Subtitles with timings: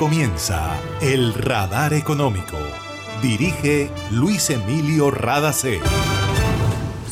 [0.00, 2.56] comienza El Radar Económico.
[3.20, 5.78] Dirige Luis Emilio Radacé.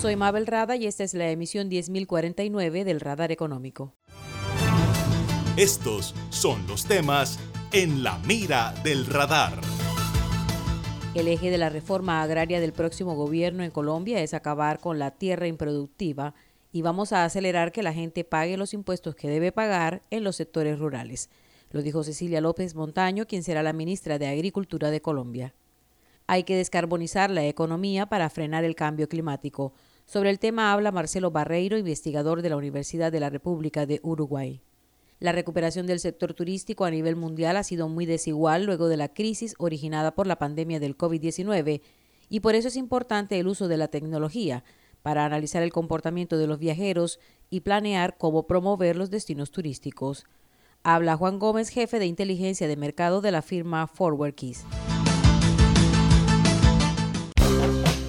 [0.01, 3.93] Soy Mabel Rada y esta es la emisión 10049 del Radar Económico.
[5.59, 7.39] Estos son los temas
[7.73, 9.53] en la mira del radar.
[11.15, 15.11] El eje de la reforma agraria del próximo gobierno en Colombia es acabar con la
[15.11, 16.33] tierra improductiva
[16.73, 20.37] y vamos a acelerar que la gente pague los impuestos que debe pagar en los
[20.37, 21.29] sectores rurales.
[21.71, 25.55] Lo dijo Cecilia López Montaño, quien será la ministra de Agricultura de Colombia.
[26.27, 29.73] Hay que descarbonizar la economía para frenar el cambio climático.
[30.07, 34.63] Sobre el tema habla Marcelo Barreiro, investigador de la Universidad de la República de Uruguay.
[35.21, 39.09] La recuperación del sector turístico a nivel mundial ha sido muy desigual luego de la
[39.09, 41.81] crisis originada por la pandemia del COVID-19
[42.29, 44.65] y por eso es importante el uso de la tecnología
[45.03, 47.19] para analizar el comportamiento de los viajeros
[47.51, 50.25] y planear cómo promover los destinos turísticos.
[50.83, 54.65] Habla Juan Gómez, jefe de inteligencia de mercado de la firma Forward Keys.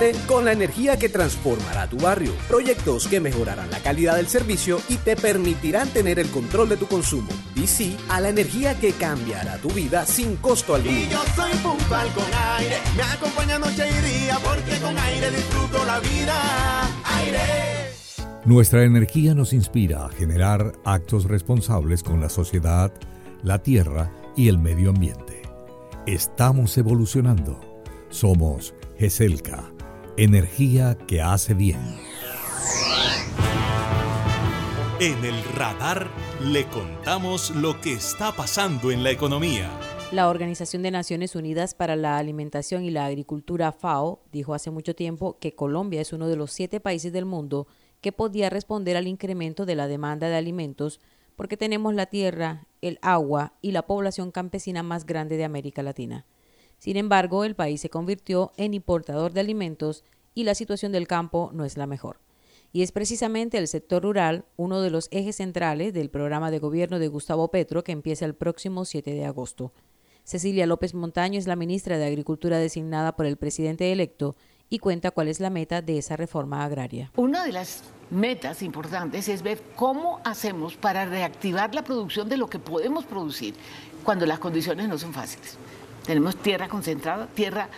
[0.00, 2.32] Conéctate con la energía que transformará tu barrio.
[2.48, 6.86] Proyectos que mejorarán la calidad del servicio y te permitirán tener el control de tu
[6.86, 7.28] consumo.
[7.54, 10.96] Y sí a la energía que cambiará tu vida sin costo alguno.
[10.96, 12.24] Y yo soy puntual con
[12.58, 16.82] aire, me acompaña noche y día, porque con aire disfruto la vida.
[17.04, 17.40] Aire.
[18.46, 22.92] Nuestra energía nos inspira a generar actos responsables con la sociedad,
[23.42, 25.42] la tierra y el medio ambiente.
[26.06, 27.60] Estamos evolucionando.
[28.08, 29.70] Somos GESELCA,
[30.16, 31.80] energía que hace bien.
[35.00, 36.10] En el radar
[36.42, 39.70] le contamos lo que está pasando en la economía.
[40.12, 44.94] La Organización de Naciones Unidas para la Alimentación y la Agricultura FAO dijo hace mucho
[44.94, 47.66] tiempo que Colombia es uno de los siete países del mundo
[48.00, 51.00] que podía responder al incremento de la demanda de alimentos
[51.36, 56.26] porque tenemos la tierra, el agua y la población campesina más grande de América Latina.
[56.80, 60.02] Sin embargo, el país se convirtió en importador de alimentos
[60.34, 62.18] y la situación del campo no es la mejor.
[62.72, 66.98] Y es precisamente el sector rural uno de los ejes centrales del programa de gobierno
[66.98, 69.72] de Gustavo Petro que empieza el próximo 7 de agosto.
[70.24, 74.34] Cecilia López Montaño es la ministra de Agricultura designada por el presidente electo
[74.70, 77.12] y cuenta cuál es la meta de esa reforma agraria.
[77.16, 82.48] Una de las metas importantes es ver cómo hacemos para reactivar la producción de lo
[82.48, 83.54] que podemos producir
[84.02, 85.58] cuando las condiciones no son fáciles.
[86.04, 87.68] Tenemos tierra concentrada, tierra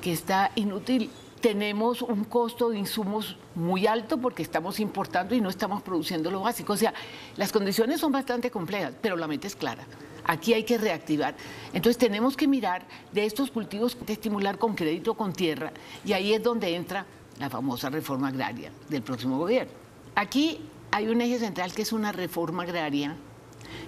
[0.00, 1.10] que está inútil.
[1.40, 6.40] Tenemos un costo de insumos muy alto porque estamos importando y no estamos produciendo lo
[6.40, 6.72] básico.
[6.72, 6.94] O sea,
[7.36, 9.84] las condiciones son bastante complejas, pero la meta es clara.
[10.24, 11.34] Aquí hay que reactivar.
[11.74, 15.72] Entonces tenemos que mirar de estos cultivos estimular con crédito con tierra
[16.04, 17.04] y ahí es donde entra
[17.38, 19.72] la famosa reforma agraria del próximo gobierno.
[20.14, 20.60] Aquí
[20.92, 23.16] hay un eje central que es una reforma agraria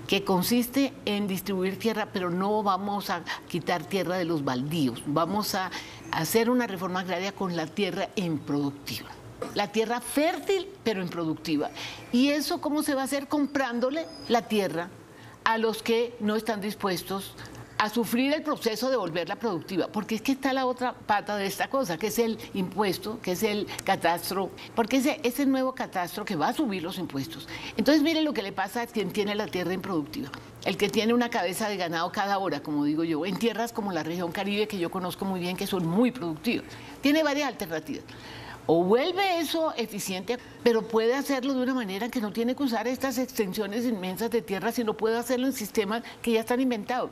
[0.07, 5.55] que consiste en distribuir tierra, pero no vamos a quitar tierra de los baldíos, vamos
[5.55, 5.71] a
[6.13, 9.11] hacer una reforma agraria con la tierra improductiva.
[9.55, 11.71] La tierra fértil, pero improductiva.
[12.11, 13.29] ¿Y eso cómo se va a hacer?
[13.29, 14.89] Comprándole la tierra
[15.45, 17.35] a los que no están dispuestos
[17.79, 21.47] a sufrir el proceso de volverla productiva, porque es que está la otra pata de
[21.47, 26.25] esta cosa, que es el impuesto, que es el catastro, porque ese, ese nuevo catastro
[26.25, 27.47] que va a subir los impuestos.
[27.77, 30.31] Entonces miren lo que le pasa a quien tiene la tierra improductiva,
[30.65, 33.93] el que tiene una cabeza de ganado cada hora, como digo yo, en tierras como
[33.93, 36.67] la región Caribe, que yo conozco muy bien, que son muy productivas.
[37.03, 38.05] Tiene varias alternativas.
[38.69, 42.89] O vuelve eso eficiente, pero puede hacerlo de una manera que no tiene que usar
[42.89, 47.11] estas extensiones inmensas de tierra, sino puede hacerlo en sistemas que ya están inventados.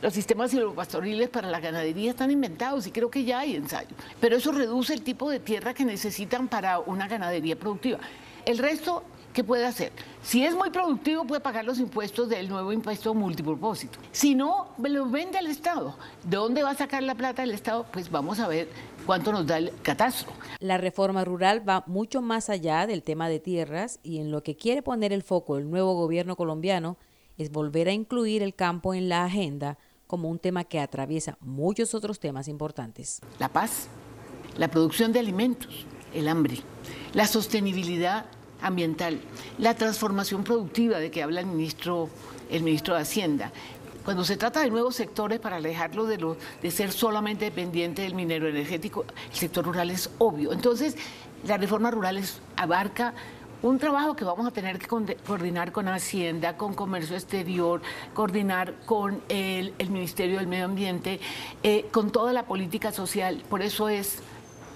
[0.00, 3.92] Los sistemas silvopastoriles para la ganadería están inventados y creo que ya hay ensayos.
[4.18, 7.98] Pero eso reduce el tipo de tierra que necesitan para una ganadería productiva.
[8.46, 9.02] El resto,
[9.34, 9.92] ¿qué puede hacer?
[10.22, 13.98] Si es muy productivo, puede pagar los impuestos del nuevo impuesto multipropósito.
[14.10, 15.96] Si no, lo vende al Estado.
[16.22, 17.84] ¿De dónde va a sacar la plata el Estado?
[17.92, 18.68] Pues vamos a ver
[19.04, 20.32] cuánto nos da el catastro.
[20.60, 24.56] La reforma rural va mucho más allá del tema de tierras y en lo que
[24.56, 26.96] quiere poner el foco el nuevo gobierno colombiano
[27.36, 31.94] es volver a incluir el campo en la agenda como un tema que atraviesa muchos
[31.94, 33.20] otros temas importantes.
[33.38, 33.88] La paz,
[34.56, 36.58] la producción de alimentos, el hambre,
[37.12, 38.26] la sostenibilidad
[38.60, 39.20] ambiental,
[39.58, 42.08] la transformación productiva de que habla el ministro,
[42.50, 43.52] el ministro de Hacienda.
[44.04, 49.06] Cuando se trata de nuevos sectores, para alejarlo de, ser solamente dependiente del minero energético,
[49.30, 50.52] el sector rural es obvio.
[50.52, 50.96] Entonces,
[51.46, 52.22] la reforma rural
[52.56, 53.14] abarca
[53.62, 57.80] un trabajo que vamos a tener que coordinar con Hacienda, con Comercio Exterior,
[58.12, 61.18] coordinar con el, Ministerio del Medio Ambiente,
[61.62, 63.42] eh, con toda la política social.
[63.48, 64.18] Por eso es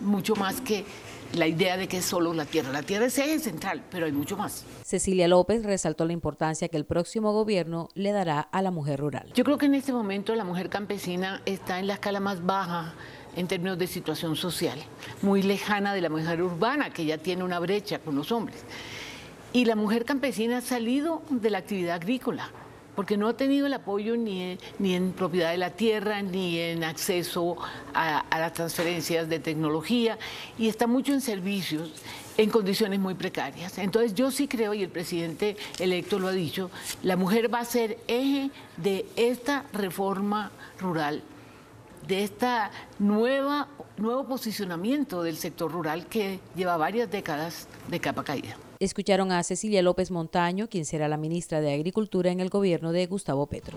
[0.00, 0.86] mucho más que
[1.34, 2.70] la idea de que es solo la tierra.
[2.72, 4.64] La tierra es eje central, pero hay mucho más.
[4.84, 9.32] Cecilia López resaltó la importancia que el próximo gobierno le dará a la mujer rural.
[9.34, 12.94] Yo creo que en este momento la mujer campesina está en la escala más baja
[13.36, 14.78] en términos de situación social,
[15.22, 18.64] muy lejana de la mujer urbana, que ya tiene una brecha con los hombres.
[19.52, 22.50] Y la mujer campesina ha salido de la actividad agrícola,
[22.98, 26.58] porque no ha tenido el apoyo ni en, ni en propiedad de la tierra, ni
[26.58, 27.56] en acceso
[27.94, 30.18] a, a las transferencias de tecnología,
[30.58, 31.92] y está mucho en servicios
[32.36, 33.78] en condiciones muy precarias.
[33.78, 36.72] Entonces yo sí creo, y el presidente electo lo ha dicho,
[37.04, 40.50] la mujer va a ser eje de esta reforma
[40.80, 41.22] rural
[42.08, 48.56] de esta nueva nuevo posicionamiento del sector rural que lleva varias décadas de capa caída.
[48.80, 53.06] Escucharon a Cecilia López Montaño, quien será la ministra de Agricultura en el gobierno de
[53.06, 53.76] Gustavo Petro.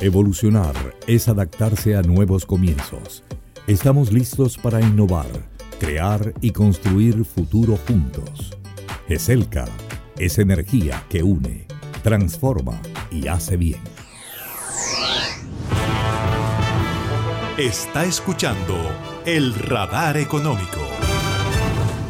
[0.00, 0.76] Evolucionar
[1.08, 3.24] es adaptarse a nuevos comienzos.
[3.66, 5.26] Estamos listos para innovar,
[5.80, 8.56] crear y construir futuro juntos.
[9.08, 9.64] GESELCA
[10.16, 11.66] es energía que une,
[12.04, 12.80] transforma
[13.10, 13.80] y hace bien.
[17.56, 18.76] Está escuchando
[19.26, 21.07] el radar económico.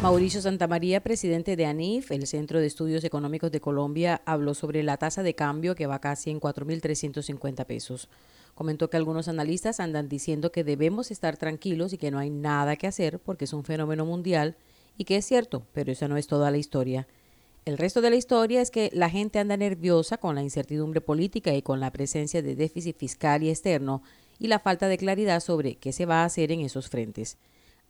[0.01, 4.95] Mauricio Santamaría, presidente de ANIF, el Centro de Estudios Económicos de Colombia, habló sobre la
[4.95, 8.07] tasa de cambio que va casi en 4.350 pesos.
[8.55, 12.77] Comentó que algunos analistas andan diciendo que debemos estar tranquilos y que no hay nada
[12.77, 14.55] que hacer porque es un fenómeno mundial
[14.97, 17.05] y que es cierto, pero esa no es toda la historia.
[17.65, 21.53] El resto de la historia es que la gente anda nerviosa con la incertidumbre política
[21.53, 24.01] y con la presencia de déficit fiscal y externo
[24.39, 27.37] y la falta de claridad sobre qué se va a hacer en esos frentes.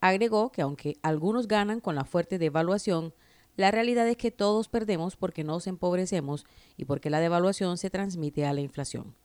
[0.02, 3.14] Agregó que aunque algunos ganan con la fuerte devaluación,
[3.56, 6.46] la realidad es que todos perdemos porque nos empobrecemos
[6.78, 9.16] y porque la devaluación se transmite a la inflación.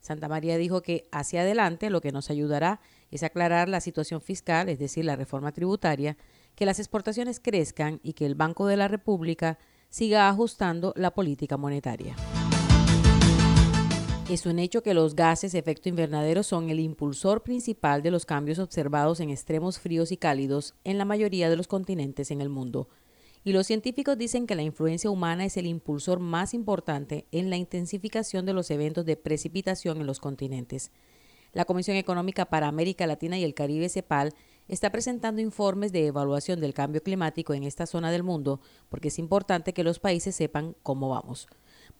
[0.00, 2.80] Santa María dijo que hacia adelante lo que nos ayudará
[3.10, 6.16] es aclarar la situación fiscal, es decir, la reforma tributaria,
[6.56, 9.58] que las exportaciones crezcan y que el Banco de la República
[9.90, 12.16] siga ajustando la política monetaria.
[14.28, 18.24] Es un hecho que los gases de efecto invernadero son el impulsor principal de los
[18.24, 22.48] cambios observados en extremos fríos y cálidos en la mayoría de los continentes en el
[22.48, 22.88] mundo.
[23.44, 27.56] Y los científicos dicen que la influencia humana es el impulsor más importante en la
[27.56, 30.92] intensificación de los eventos de precipitación en los continentes.
[31.52, 34.32] La Comisión Económica para América Latina y el Caribe, CEPAL,
[34.68, 39.18] está presentando informes de evaluación del cambio climático en esta zona del mundo porque es
[39.18, 41.48] importante que los países sepan cómo vamos.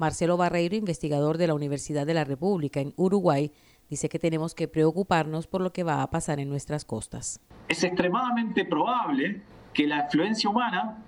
[0.02, 3.52] Marcelo Barreiro, investigador de la Universidad de la República en Uruguay,
[3.88, 7.40] dice que tenemos que preocuparnos por lo que va a pasar en nuestras costas.
[7.68, 9.42] Es extremadamente probable
[9.72, 10.98] que la influencia humana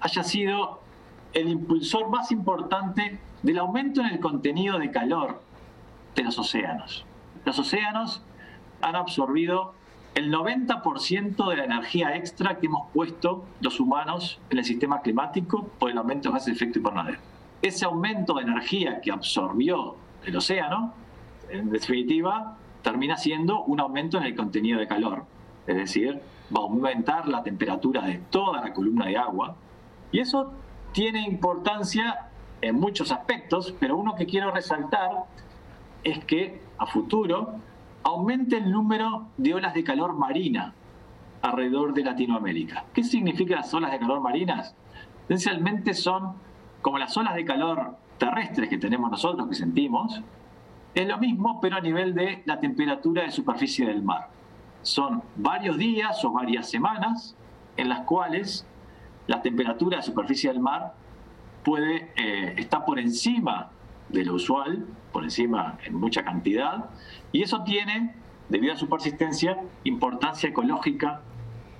[0.00, 0.80] haya sido
[1.34, 5.42] el impulsor más importante del aumento en el contenido de calor
[6.14, 7.04] de los océanos.
[7.44, 8.22] Los océanos
[8.80, 9.74] han absorbido
[10.14, 15.68] el 90% de la energía extra que hemos puesto los humanos en el sistema climático
[15.78, 17.18] por el aumento de gases de efecto invernadero
[17.62, 20.92] ese aumento de energía que absorbió el océano,
[21.48, 25.24] en definitiva, termina siendo un aumento en el contenido de calor.
[25.66, 26.20] Es decir,
[26.54, 29.54] va a aumentar la temperatura de toda la columna de agua.
[30.10, 30.52] Y eso
[30.92, 32.28] tiene importancia
[32.60, 35.24] en muchos aspectos, pero uno que quiero resaltar
[36.04, 37.54] es que a futuro
[38.02, 40.74] aumente el número de olas de calor marina.
[41.42, 42.84] alrededor de Latinoamérica.
[42.94, 44.76] ¿Qué significan las olas de calor marinas?
[45.28, 46.34] Esencialmente son
[46.82, 50.20] como las olas de calor terrestres que tenemos nosotros, que sentimos.
[50.94, 54.28] Es lo mismo, pero a nivel de la temperatura de superficie del mar.
[54.82, 57.36] Son varios días o varias semanas
[57.76, 58.66] en las cuales
[59.26, 60.94] la temperatura de superficie del mar
[61.64, 63.70] puede eh, estar por encima
[64.08, 66.90] de lo usual, por encima en mucha cantidad,
[67.30, 68.14] y eso tiene,
[68.48, 71.22] debido a su persistencia, importancia ecológica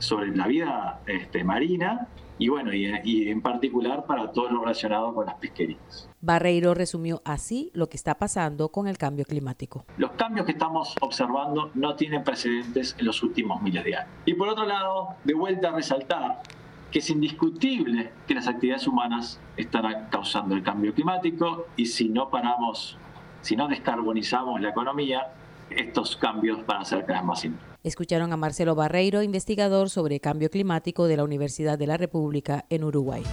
[0.02, 5.26] sobre la vida este, marina y bueno, y, en particular para todo lo relacionado con
[5.26, 6.09] las pesquerías.
[6.21, 9.85] Barreiro resumió así lo que está pasando con el cambio climático.
[9.97, 14.11] Los cambios que estamos observando no tienen precedentes en los últimos miles de años.
[14.25, 16.42] Y por otro lado, de vuelta a resaltar
[16.90, 22.28] que es indiscutible que las actividades humanas están causando el cambio climático y si no
[22.28, 22.99] paramos,
[23.40, 25.32] si no descarbonizamos la economía,
[25.71, 27.72] estos cambios van a ser cada vez más importantes.
[27.85, 32.85] Escucharon a Marcelo Barreiro, investigador sobre cambio climático de la Universidad de la República en
[32.85, 33.25] Uruguay.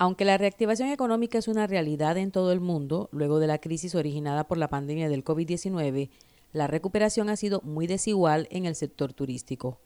[0.00, 3.94] Aunque la reactivación económica es una realidad en todo el mundo, luego de la crisis
[3.94, 6.10] originada por la pandemia del COVID-19,
[6.52, 9.78] la recuperación ha sido muy desigual en el sector turístico.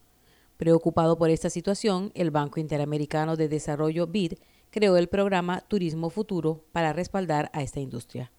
[0.57, 4.35] Preocupado por esta situación, el Banco Interamericano de Desarrollo BID
[4.71, 8.33] creó el programa Turismo Futuro para respaldar a esta industria.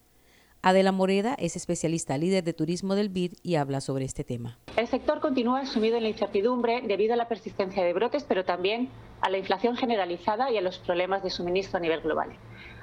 [0.64, 4.60] Adela Moreda es especialista líder de turismo del BID y habla sobre este tema.
[4.78, 8.90] El sector continúa sumido en la incertidumbre debido a la persistencia de brotes, pero también
[9.22, 12.30] a la inflación generalizada y a los problemas de suministro a nivel global.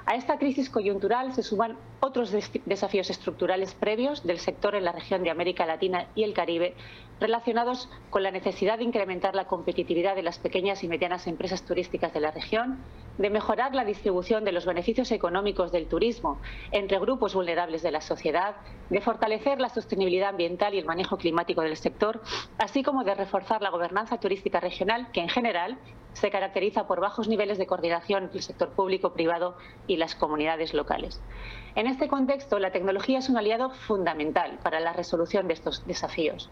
[0.05, 5.23] A esta crisis coyuntural se suman otros desafíos estructurales previos del sector en la región
[5.23, 6.75] de América Latina y el Caribe,
[7.19, 12.13] relacionados con la necesidad de incrementar la competitividad de las pequeñas y medianas empresas turísticas
[12.13, 12.79] de la región,
[13.17, 16.39] de mejorar la distribución de los beneficios económicos del turismo
[16.71, 18.55] entre grupos vulnerables de la sociedad,
[18.89, 22.21] de fortalecer la sostenibilidad ambiental y el manejo climático del sector,
[22.57, 25.77] así como de reforzar la gobernanza turística regional, que en general
[26.13, 29.57] se caracteriza por bajos niveles de coordinación entre el sector público, privado
[29.87, 31.21] y las comunidades locales.
[31.75, 36.49] En este contexto, la tecnología es un aliado fundamental para la resolución de estos desafíos.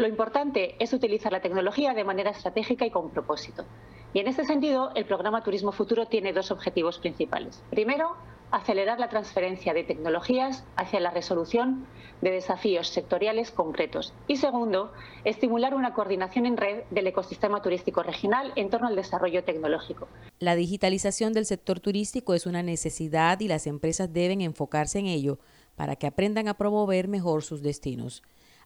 [0.00, 3.66] Lo importante es utilizar la tecnología de manera estratégica y con propósito.
[4.14, 7.62] Y en este sentido, el programa Turismo Futuro tiene dos objetivos principales.
[7.68, 8.16] Primero,
[8.50, 11.84] acelerar la transferencia de tecnologías hacia la resolución
[12.22, 14.14] de desafíos sectoriales concretos.
[14.26, 14.90] Y segundo,
[15.24, 20.08] estimular una coordinación en red del ecosistema turístico regional en torno al desarrollo tecnológico.
[20.38, 25.38] La digitalización del sector turístico es una necesidad y las empresas deben enfocarse en ello
[25.76, 28.22] para que aprendan a promover mejor sus destinos.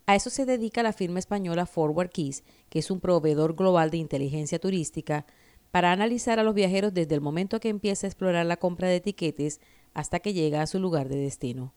[0.07, 3.97] A eso se dedica la firma española Forward Keys, que es un proveedor global de
[3.97, 5.25] inteligencia turística,
[5.71, 8.97] para analizar a los viajeros desde el momento que empieza a explorar la compra de
[8.97, 9.61] etiquetes
[9.95, 11.73] hasta que llega a su lugar de destino.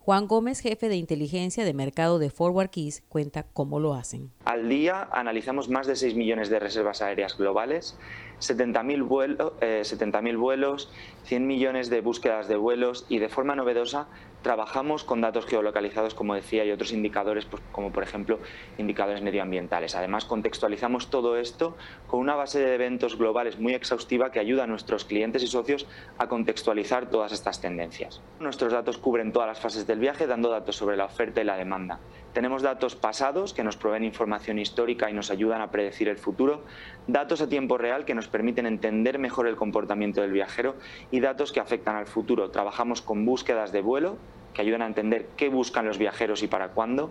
[0.00, 4.32] Juan Gómez, jefe de inteligencia de mercado de Forward Keys, cuenta cómo lo hacen.
[4.46, 7.96] Al día analizamos más de 6 millones de reservas aéreas globales,
[8.40, 10.90] 70.000 eh, vuelos,
[11.24, 14.08] 100 millones de búsquedas de vuelos y de forma novedosa
[14.42, 18.38] Trabajamos con datos geolocalizados, como decía, y otros indicadores, pues, como por ejemplo
[18.78, 19.94] indicadores medioambientales.
[19.94, 24.66] Además, contextualizamos todo esto con una base de eventos globales muy exhaustiva que ayuda a
[24.66, 25.86] nuestros clientes y socios
[26.18, 28.22] a contextualizar todas estas tendencias.
[28.40, 31.56] Nuestros datos cubren todas las fases del viaje, dando datos sobre la oferta y la
[31.56, 32.00] demanda.
[32.32, 36.62] Tenemos datos pasados que nos proveen información histórica y nos ayudan a predecir el futuro,
[37.08, 40.76] datos a tiempo real que nos permiten entender mejor el comportamiento del viajero
[41.10, 42.50] y datos que afectan al futuro.
[42.50, 44.16] Trabajamos con búsquedas de vuelo
[44.54, 47.10] que ayudan a entender qué buscan los viajeros y para cuándo,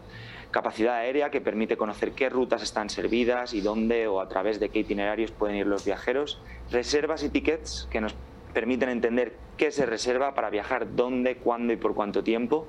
[0.51, 4.69] capacidad aérea que permite conocer qué rutas están servidas y dónde o a través de
[4.69, 8.15] qué itinerarios pueden ir los viajeros, reservas y tickets que nos
[8.53, 12.67] permiten entender qué se reserva para viajar, dónde, cuándo y por cuánto tiempo.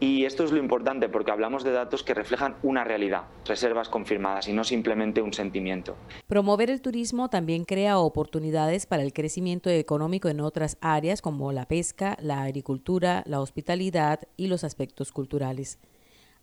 [0.00, 4.48] Y esto es lo importante porque hablamos de datos que reflejan una realidad, reservas confirmadas
[4.48, 5.94] y no simplemente un sentimiento.
[6.26, 11.66] Promover el turismo también crea oportunidades para el crecimiento económico en otras áreas como la
[11.68, 15.78] pesca, la agricultura, la hospitalidad y los aspectos culturales.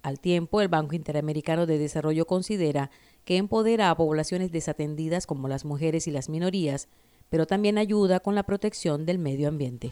[0.04, 2.92] Al tiempo, el Banco Interamericano de Desarrollo considera
[3.26, 6.88] que empodera a poblaciones desatendidas como las mujeres y las minorías
[7.30, 9.92] pero también ayuda con la protección del medio ambiente.